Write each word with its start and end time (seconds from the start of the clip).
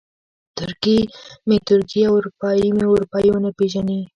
ترکي 0.57 0.97
مې 1.47 1.57
ترکي 1.67 2.01
او 2.09 2.13
اروپایي 2.19 2.67
مې 2.75 2.83
اروپایي 2.93 3.29
ونه 3.31 3.51
پېژني. 3.57 3.99